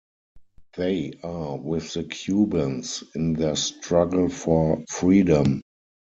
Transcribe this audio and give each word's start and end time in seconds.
They 0.77 1.13
are 1.21 1.57
with 1.57 1.93
the 1.93 2.03
Cubans 2.03 3.03
in 3.13 3.33
their 3.33 3.55
struggle 3.55 4.29
for 4.29 4.83
freedom. 4.89 5.61